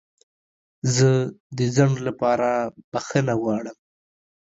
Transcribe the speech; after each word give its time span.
زه 0.95 1.09
د 1.57 1.59
ځنډ 1.75 1.95
لپاره 2.07 2.49
بخښنه 2.91 3.33
غواړم. 3.41 3.77